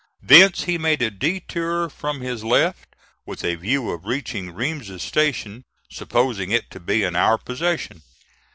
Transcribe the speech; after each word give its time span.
Thence 0.23 0.63
he 0.63 0.79
made 0.79 1.03
a 1.03 1.11
detour 1.11 1.87
from 1.87 2.21
his 2.21 2.43
left 2.43 2.95
with 3.27 3.45
a 3.45 3.53
view 3.53 3.91
of 3.91 4.03
reaching 4.05 4.49
Reams's 4.51 5.03
Station 5.03 5.63
(supposing 5.91 6.49
it 6.49 6.71
to 6.71 6.79
be 6.79 7.03
in 7.03 7.15
our 7.15 7.37
possession). 7.37 8.01